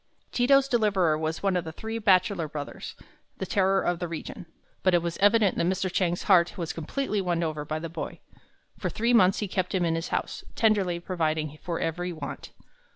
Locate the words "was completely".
6.57-7.21